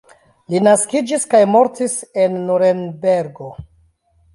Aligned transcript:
Li 0.53 0.61
naskiĝis 0.67 1.29
kaj 1.35 1.43
mortis 1.57 2.01
en 2.25 2.43
Nurenbergo. 2.49 3.57